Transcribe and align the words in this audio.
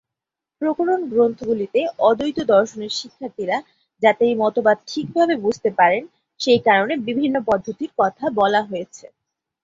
প্রকরণ 0.61 1.01
গ্রন্থগুলিতে 1.09 1.79
অদ্বৈত 2.01 2.37
দর্শনের 2.51 2.91
শিক্ষার্থীরা 2.99 3.57
যাতে 4.03 4.21
এই 4.25 4.35
মতবাদ 4.35 4.77
ঠিকভাবে 4.87 5.35
বুঝতে 5.43 5.69
পারেন, 5.79 6.03
সেই 6.39 6.59
কারণে 6.67 6.93
বিভিন্ন 7.07 7.35
পদ্ধতির 7.49 7.91
কথা 7.99 8.25
বলা 8.39 8.61
হয়েছে। 8.63 9.05